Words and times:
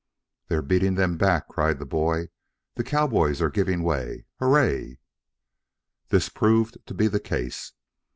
"They're 0.47 0.63
beating 0.63 0.95
them 0.95 1.15
back!" 1.15 1.47
cried 1.47 1.77
the 1.77 1.85
boy. 1.85 2.29
"The 2.73 2.83
cowboys 2.83 3.39
are 3.39 3.51
giving 3.51 3.83
way. 3.83 4.25
Hooray!" 4.39 4.97
This 6.07 6.27
proved 6.27 6.79
to 6.87 6.95
be 6.95 7.07
the 7.07 7.19
case. 7.19 7.73